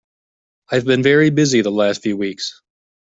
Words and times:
I've 0.71 0.85
been 0.85 1.03
very 1.03 1.29
busy 1.29 1.61
the 1.61 1.69
last 1.69 2.01
few 2.01 2.17
weeks. 2.17 2.59